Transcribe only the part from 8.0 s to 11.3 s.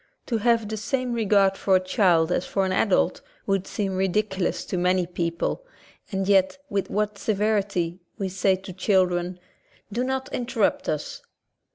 we say to children ,"Do not interrupt us."